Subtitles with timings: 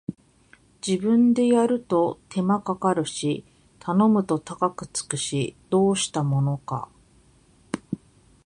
[0.87, 3.45] 自分でやると手間かかるし
[3.77, 6.89] 頼むと高くつくし、どうしたものか